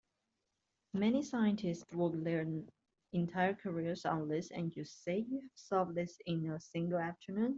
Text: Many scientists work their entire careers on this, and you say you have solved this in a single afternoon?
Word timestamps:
Many 0.95 1.21
scientists 1.21 1.85
work 1.93 2.13
their 2.23 2.47
entire 3.13 3.53
careers 3.53 4.03
on 4.03 4.27
this, 4.29 4.49
and 4.49 4.75
you 4.75 4.83
say 4.83 5.19
you 5.19 5.41
have 5.41 5.51
solved 5.53 5.93
this 5.93 6.17
in 6.25 6.49
a 6.49 6.59
single 6.59 6.97
afternoon? 6.97 7.49